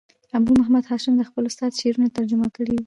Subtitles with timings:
[0.37, 2.79] ابو محمد هاشم دخپل استاد شعرونه ترجمه کړي دي.